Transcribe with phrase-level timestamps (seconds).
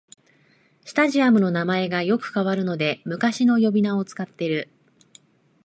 [0.83, 4.67] スタジアムの名前がよく変わるので昔の呼び名を使ってる